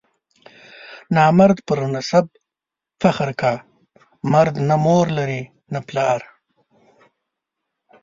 [1.15, 2.25] نامرد پر نسب
[3.01, 3.53] فخر کا،
[4.31, 5.41] مرد نه مور لري
[5.73, 6.21] نه پلار.